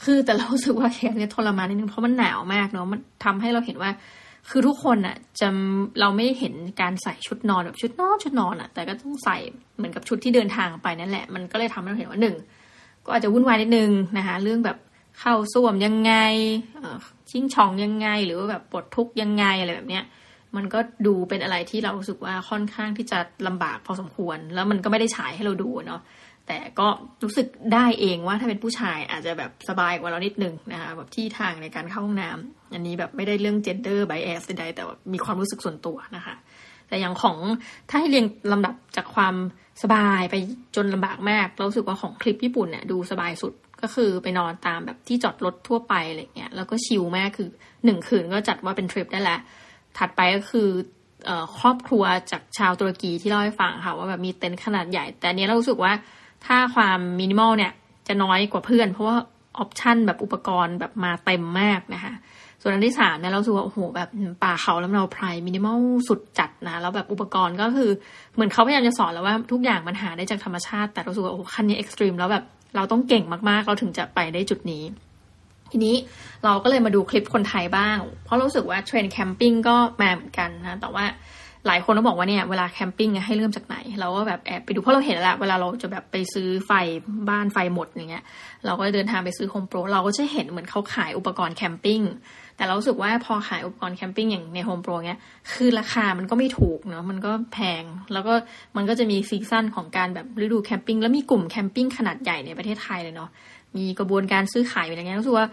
[0.04, 3.92] คือแต่เราสึกว่าแคสเนี่ยทรมานนิดนึงเพราะมันหนาวมากเนาะมันทำให้เราเห็นว่า
[4.50, 5.48] คือทุกคนอะจะ
[6.00, 9.38] เราไม่เห็นการใส่ชุดนอนแบบชุดนอนชุดนอนอะแต่ก็ต้องใส่
[9.78, 12.36] เหมือนกับชุดที่เดินทางไปนั่นแหละ มันก็เลยทำให้เราเห็นว่าหนึ่ง
[13.06, 14.78] ก็อาจจะวุ่นวายนิดนึงนะคะเรื่องแบบ
[15.20, 16.14] เข้าส้วมยังไง
[17.30, 20.04] ชิงช่องยังไง หรือว่าแบบปวดทุกยังไงอะไรแบบเนี้ย
[20.56, 26.02] มันก็ดูเป็นอะไรที่เรารู้สึกว่าค่อนข้างที่จะลำบากพอสมควร แล้วมันก็ไม่ได้ฉายให้เราดูเนาะ
[26.48, 26.88] แต่ก็
[27.24, 36.36] รู้สึกได้เองว่าถ้าเป็นผู้ชายอาจจะแบบสบายกว่าเรานิดนึงนะคะแบบที่ทางในการเข้าห้องน้ำอันนี้แบบไม่ได้เรื่อง gender bias ใดแต่ว่ามีความรู้สึกส่วนตัวนะคะ
[36.88, 37.38] แต่อย่างของ
[37.90, 39.36] ถ้าให้เรียงลำดับจากความ
[39.84, 40.36] สบายไป
[40.76, 47.50] จนลำบากมากเราสึกว่าของคลิปญี่ปุ่นเนี่ยดูสบายสุดก็คือไปนอนตามแบบที่จอดรถทั่วไปอะไรเงี้ยแล้วก็ชิลมากคือ
[47.86, 49.40] หนึ่งคืนก็จัดว่าเป็นทริปได้แล้ว
[49.98, 50.70] ถัดไปก็คือ
[51.60, 55.94] ครอบครัวจากชาวตุรกีที่เล่าให้ฟังค่ะว่าแบบมีเต็นท์ขนาดใหญ่ แต่เนี้ยเรารู้สึกว่า
[56.46, 57.72] ถ้าความมินิมอลเนี่ย
[58.08, 59.18] จะน้อยกว่าเพื่อน เพราะว่า
[59.58, 62.14] option แบบอุปกรณ์แบบมาเต็มมากนะคะ
[62.62, 64.10] ส่วนอันที่สามเนี่ยเราสึกว่าโอ้โหแบบ
[64.44, 67.90] ป่าเขาลำเนาไพรมินิมอลสุดจัดนะแล้วแบบอุปกรณ์ก็คือ
[68.36, 72.44] เหมือนเขาพยายามจะสอนแล้วว่าทุกอย่างมันหาได้จากธรรมชาติ แต่เราสึกว่าโอ้คันนี้ extreme แล้วแบบ
[72.76, 74.84] เราต้องเก่งมากๆ เราถึงจะไปได้จุดนี้
[75.72, 75.96] ทีนี้
[76.46, 81.06] เราก็เลยมาดูคลิปคนไทยบ้าง เพราะรู้สึกว่าเทรนด์แคมปิ้งก็มาเหมือนกันนะแต่ว่า
[81.68, 86.72] หลายคนก็บอกว่าเนี่ยเวลาแคมปิ้งให้เริ่มจากไหน เราก็แบบแอบไปดูเพราะเราเห็นแล้วเวลาเราจะแบบไปซื้อไฟ
[87.30, 88.24] บ้านไฟหมดอย่างเงี้ย
[88.66, 92.02] เราก็เดินทางไปซื้อโฮมโปรเราก็จะเห็นเหมือนเขาขายอุปกรณ์แคมปิ้ง
[92.58, 95.20] แต่เราสึกว่าพอขายอุปกรณ์แคมปิ้งอย่างในโฮมโปรเงี้ย
[95.54, 98.34] คือราคามันก็ไม่ถูกเนาะมันก็แพง แล้วก็
[98.76, 103.30] มันก็จะมี season ของการแบบฤดูแคมปิ้งแล้วมีกลุ่มแคมปิ้งขนาดใหญ่ในประเทศไทยเลยเนาะ
[103.78, 105.48] มีกระบวนการซื้อขายอะไรเงี้ยรู้สึกว่า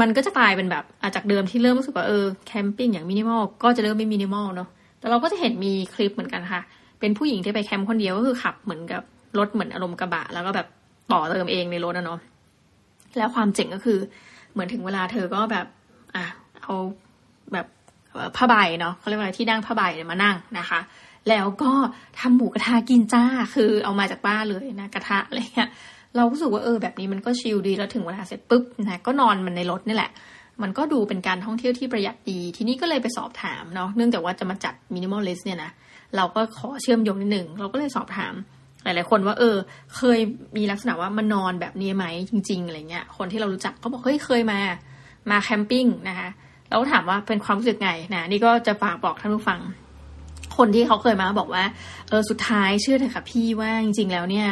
[0.00, 4.68] มันก็จะกลายเป็นแบบอาจากเดิมที่เริ่มรู้สึกว่าเออแคมปิ้งอย่างมินิมอลก็จะเริ่มไม่มินิมอลเนาะ
[5.00, 6.62] แต่เราก็จะเห็นมีคลิปเหมือนกันค่ะ
[7.00, 9.02] เป็นผู้หญิงที่ไปแคมป์คนเดียวก็คือขับเหมือนกับ
[9.38, 10.66] รถเหมือนอารมณ์กระบะ แล้วก็แบบ
[11.12, 12.20] ต่อเติมเองในรถนะเนาะ
[13.18, 13.98] แล้วความเจ๋งก็คือ
[14.52, 15.66] เหมือนถึงเวลาเธอก็แบบ
[16.14, 16.24] อะ
[16.62, 16.74] เอา
[17.52, 17.66] แบบ
[18.36, 20.80] ผ้าใบเนาะเขาเรียกว่าที่นั่งผ้าใบมานั่งนะคะ
[21.28, 21.72] แล้วก็
[22.20, 25.68] ทำหมูกระทะกินจ้าคือเอามาจากบ้านเลยนะกระทะอะไรเงี้ย
[26.16, 30.10] เรารู้สึกว่าเออแบบนี้มันก็ chill ดีแล้วถึงเวลาเสร็จปุ๊บนะก็นอนมันในรถนี่แหละ
[30.62, 35.70] มันก็ดูเป็นการท่องเที่ยวที่ประหยัดดี ทีนี้ก็เลยไปสอบถามเนาะเนื่องจากว่าจะมาจัด minimalist เนี่ยนะ
[36.16, 38.34] เราก็ขอเชื่อมโยงนิดหนึ่งเราก็เลยสอบถาม
[38.84, 39.56] หลาย ๆ คนว่า เออ
[39.96, 40.18] เคย
[40.56, 44.60] มีลักษณะว่ามานอนแบบนี้ไหมจริง ๆ อะไรเงี้ย คนที่เรารู้จักเขาบอกเฮ้ยเคยมา
[45.30, 46.28] มาแคมปิ้งนะคะ
[46.68, 49.60] เราก็ถามว่าเป็นความรู้สึกไงนะนี่ก็จะฝากบอกท่านผู้ฟัง
[50.60, 51.64] คนที่เขาเคยมาบอกว่า
[52.08, 54.46] เออสุดท้ายเชื่อเถอะค่ะพี่ว่าจริง ๆ แล้วเนี่ย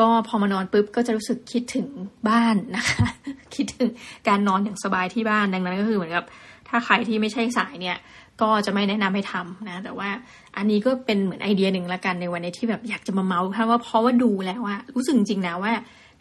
[0.00, 1.86] ก็พอมานอนปุ๊บก็จะรู้สึกคิดถึง
[2.28, 3.06] บ้านนะคะ
[3.54, 3.90] คิดถึง
[4.28, 6.24] การนอนอย่างสบายที่บ้านดังนั้นก็คือเหมือนกับ
[6.68, 7.96] ถ้าใครที่ไม่ใช่สายเนี่ย
[8.42, 10.08] ก็จะไม่แนะนำให้ทำนะ แต่ว่า
[10.56, 15.72] อันนี้ก็เป็นเหมือนไอเดียหนึ่งละกันในวันนี้ที่แบบอยากจะมาเมาส์ค่ะว่าเพราะว่าดูแล้วว่ารู้สึกจริงนะว่า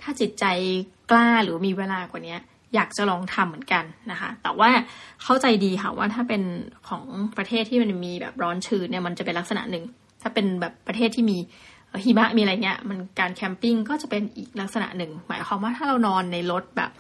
[0.01, 0.45] ถ้าจิตใจ
[1.11, 2.35] กล้าหรือมีเวลากว่านี้
[2.75, 4.69] อยากจะลองทำเหมือนกันนะคะ แต่ว่า
[5.23, 6.41] เข้าใจดีค่ะว่าถ้าเป็น
[6.89, 7.03] ของ
[7.37, 9.83] ประเทศที่มันมีแบบร้อนชื้นเนี่ยมันจะเป็นลักษณะหนึ่ง
[10.21, 11.37] ถ้าเป็นแบบประเทศที่มี
[12.03, 16.91] หิมะมีอะไรเงี้ย มันการแคมปิ้งก็จะเป็นอีกลักษณะหนึ่ง หมายความว่าถ้าเรานอนในรถแบบ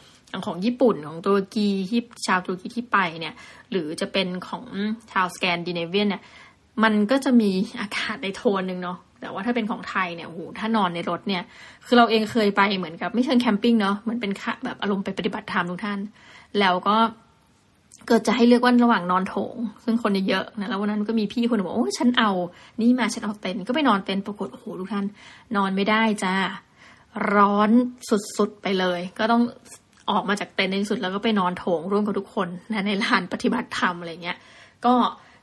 [0.45, 3.35] ของญี่ปุ่นของตุรกีที่ชาวตุรกีที่ไปเนี่ย
[3.71, 4.65] หรือจะเป็นของ
[5.11, 6.23] ชาวสแกนดิเนเวียนเนี่ย
[6.83, 11.43] มันก็จะมีอากาศในโทนหนึ่งเนาะ แต่ว่าถ้าเป็นของไทยเนี่ยโหถ้านอนในรถเนี่ย
[11.85, 14.31] คือเราเองเคยไปเหมือนกับ ไม่เชิงแคมปิ้งเนาะเหมือนเป็น
[14.65, 15.99] แบบอารมณ์ไปปฏิบัติธรรมทุกท่าน
[16.59, 16.97] แล้วก็
[18.07, 22.31] เกิดจะให้เลือกว่าระหว่างนอนโถง ซึ่งคนเยอะนะแล้ววันนั้นก็มีพี่คนหนึ่งบอกโอ้ฉันเอา
[22.81, 25.05] นี่มาฉันเอาเต็นท์ก็ไปนอนเต็นท์ปรากฏโอ้โหทุกท่าน
[25.55, 26.35] นอนไม่ได้จ้า
[27.35, 27.69] ร้อน
[28.37, 29.41] สุดๆไปเลย ก็ต้อง
[30.11, 34.37] ออกมาจากเต็นท์ในที่สุดแล้วก็ไปนอนโถงร่วมกับทุกคนนะในลานปฏิบัติธรรมอะไรเงี้ย
[34.85, 34.93] ก็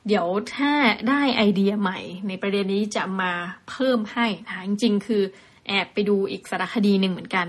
[0.08, 0.72] เดี๋ยวถ้า
[1.08, 3.32] ได้ไอเดียใหม่ ในประเด็นนี้จะมา
[3.70, 5.22] เพิ่มให้นะจริงๆ คือ
[5.68, 7.46] แอบไปดูอีกสารคดีหนึ่งเหมือนกัน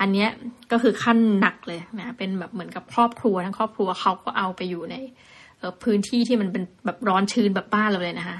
[0.00, 0.26] อันนี้
[0.72, 4.96] ก็คือขั้นหนักเลยนะเป็นแบบเหมือนกับครอบครัวทั้งครอบครัวเขาก็เอาไปอยู่ใน
[5.82, 8.38] พื้นที่ที่มันเป็นแบบร้อนชื้นแบบบ้านเราเลยนะคะ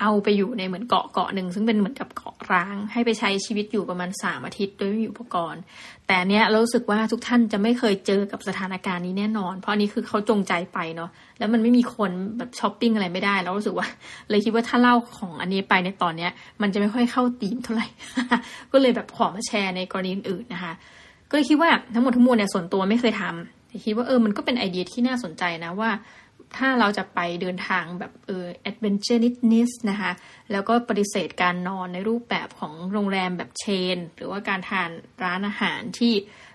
[0.00, 5.62] เอาไปอยู่ในเหมือนเกาะเกาะหนึ่งซึ่งเป็นเหมือนกับเกาะร้าง ให้ไปใช้ชีวิตอยู่ประมาณสามอาทิตย์โดยไม่มีอุปกรณ์
[6.06, 13.86] แต่เนี้ยเรารู้สึกว่าทุกท่านจะไม่เคยเจอกับสถานการณ์นี้แน่นอน เพราะอันนี้คือเขาจงใจไปเนาะแล้วมันไม่มีคนแบบช้อปปิ้งอะไรไม่ได้เรารู้สึกว่า
[14.30, 16.30] เลยคิดว่าถ้าเล่าของอันนี้ไปในตอนเนี้ย
[16.62, 17.86] มันจะไม่ค่อยเข้าตีมเท่าไหร่
[18.72, 20.72] ก็เลยแบบขอมาแชร์ในกรณีอื่นนะคะ
[21.30, 25.90] ก็เลยคิดว่าทั้งหมดทั้งมวลเนี่ยส่วนตัวไม่เคยทำแต่คิดว่าเออมันก็เป็นไอเดียที่น่าสนใจนะว่า
[26.56, 30.12] ถ้าเราจะไปเดินทางแบบเออแอดเวนเจอร์นิดๆนะคะ
[30.52, 33.64] แล้วก็ปฏิเสธการนอนในรูปแบบของโรงแรมแบบเช
[33.96, 34.90] น หรือว่าการทาน
[35.24, 36.14] ร้านอาหารที่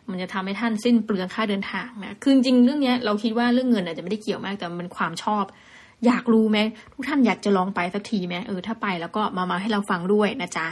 [0.10, 5.46] มันจะทำให้ท่านสิ้นเปลืองค่าเดินทางนะคือจริงเรื่องนี้เราคิดว่าเรื่องเงินอาจจะไม่ได้เกี่ยวมากแต่มันความชอบ
[6.06, 6.58] อยากรู้ไหม
[6.94, 10.66] ทุกท่านอยากจะลองไปสักทีไหมเออถ้าไปแล้วก็มามาให้เราฟังด้วยนะจ๊ะ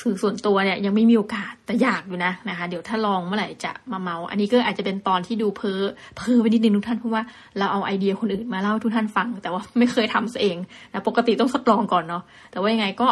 [0.00, 5.80] สื่อส่วนตัวเนี่ยยังไม่มีโอกาสแต่อยากอยู่นะนะคะ เดี๋ยวถ้าลองเมื่อไหร่จะมาเมา อันนี้ก็อาจจะเป็นตอนที่ดูเพ้อ
[6.16, 7.22] เพ้อไปนิดนึงทุกท่านเพราะว่า
[7.58, 10.56] เราเอาไอเดียคนอื่นมาเล่าทุกท่านฟัง แต่ว่าไม่เคยทำเอง
[10.92, 13.08] นะปกติต้องทดลองก่อนเนาะแต่ว่ายังไงก็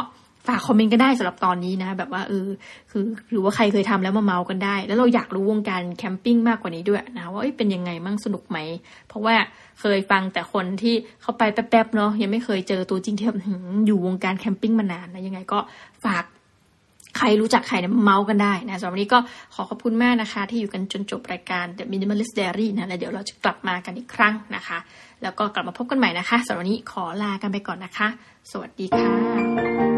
[0.46, 2.48] ฝากคอมเมนต์ก็ได้สำหรับตอนนี้นะแบบว่าเออ
[2.90, 8.58] คือหรือว่าใครเคยทำแล้วมาเมากันได้ แล้วเราอยากรู้วงการแคมปิ้งมากกว่านี้ด้วยนะว่าเป็นยังไงมั่งสนุกไหม
[9.08, 9.34] เพราะว่า
[9.80, 13.26] เคยฟังแต่คนที่เขาไปแป๊บๆเนาะยังไม่เคยเจอตัวจริงที่
[13.86, 15.58] อยู่วงการแคมปิ้งมานานนะยังไงก็
[16.04, 16.24] ฝาก
[17.18, 19.18] ใครรู้จักใครเนี่ยเมาส์กันได้นะสำหรับวันนี้ก็
[19.54, 24.78] ขอขอบคุณมากนะคะ ที่อยู่กันจนจบรายการ The Minimalist Diary นะแล้วเดี๋ยวเราจะกลับมากันอีกครั้งนะคะ
[25.22, 28.08] แล้วก็กลับมาพบกันใหม่นะคะสำหรับวันนี้ขอลากันไปก่อนนะคะ
[28.50, 29.91] สวัสดีค่ะ